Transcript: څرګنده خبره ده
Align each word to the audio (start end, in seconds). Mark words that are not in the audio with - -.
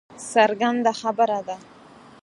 څرګنده 0.31 0.91
خبره 1.01 1.39
ده 1.47 1.57